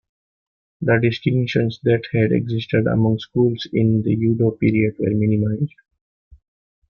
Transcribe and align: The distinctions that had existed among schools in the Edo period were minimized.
The 0.81 0.97
distinctions 0.99 1.79
that 1.83 2.01
had 2.11 2.31
existed 2.31 2.87
among 2.87 3.19
schools 3.19 3.67
in 3.71 4.01
the 4.01 4.09
Edo 4.09 4.49
period 4.49 4.95
were 4.97 5.11
minimized. 5.13 5.75